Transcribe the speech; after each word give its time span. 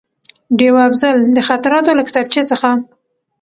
ډېوه 0.57 0.81
افضل: 0.89 1.17
د 1.35 1.37
خاطراتو 1.47 1.97
له 1.99 2.03
کتابچې 2.07 2.41
څخه 2.51 2.69